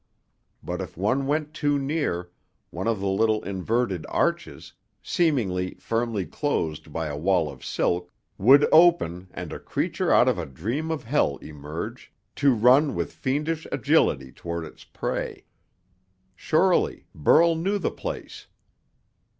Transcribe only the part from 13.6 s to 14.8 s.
agility toward